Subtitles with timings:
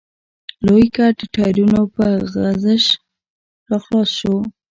[0.65, 2.85] لوی ګټ د ټايرونو په غژس
[3.69, 4.35] راخلاص شو.